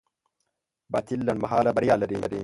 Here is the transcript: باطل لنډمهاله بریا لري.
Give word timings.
باطل 0.93 1.19
لنډمهاله 1.27 1.71
بریا 1.77 1.95
لري. 2.01 2.39